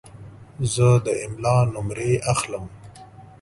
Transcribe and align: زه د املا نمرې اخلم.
زه 0.73 0.87
د 1.05 1.07
املا 1.25 1.57
نمرې 1.73 2.13
اخلم. 2.33 2.65